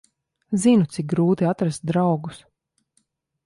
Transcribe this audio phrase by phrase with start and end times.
[0.63, 2.43] Zinu, cik grūti atrast draugus.